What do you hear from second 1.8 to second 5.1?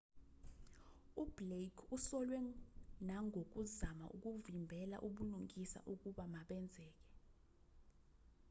usolwe nangokuzama ukuvimbela